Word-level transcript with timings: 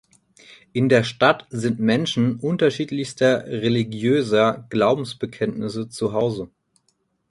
In 0.73 0.89
der 0.89 1.03
Stadt 1.03 1.45
sind 1.51 1.79
Menschen 1.79 2.37
unterschiedlichster 2.37 3.45
religiöser 3.45 4.65
Glaubensbekenntnisse 4.71 5.89
zu 5.89 6.11
Hause. 6.13 6.49